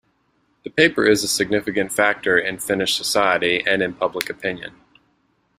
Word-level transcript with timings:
The 0.63 0.71
paper 0.71 1.05
is 1.05 1.23
a 1.23 1.27
significant 1.27 1.91
factor 1.91 2.35
in 2.35 2.57
Finnish 2.57 2.95
society 2.95 3.63
and 3.67 3.83
in 3.83 3.93
public 3.93 4.31
opinion. 4.31 4.73